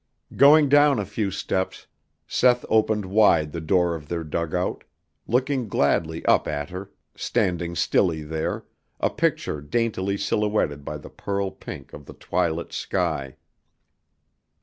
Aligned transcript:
Going 0.35 0.67
down 0.67 0.97
a 0.97 1.05
few 1.05 1.29
steps, 1.29 1.85
Seth 2.25 2.65
opened 2.69 3.05
wide 3.05 3.51
the 3.51 3.61
door 3.61 3.93
of 3.93 4.07
their 4.07 4.23
dugout, 4.23 4.83
looking 5.27 5.67
gladly 5.67 6.25
up 6.25 6.47
at 6.47 6.71
her, 6.71 6.89
standing 7.13 7.75
stilly 7.75 8.23
there, 8.23 8.65
a 8.99 9.11
picture 9.11 9.61
daintily 9.61 10.17
silhouetted 10.17 10.83
by 10.83 10.97
the 10.97 11.11
pearl 11.11 11.51
pink 11.51 11.93
of 11.93 12.07
the 12.07 12.15
twilit 12.15 12.73
sky. 12.73 13.35